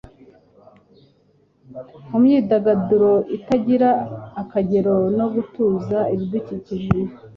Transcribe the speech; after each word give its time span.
mu 2.09 2.17
myidagaduro 2.23 3.11
itagira 3.37 3.89
akagero 4.41 4.95
no 5.17 5.25
gutuza 5.33 5.99
ibidukikije.” 6.13 6.97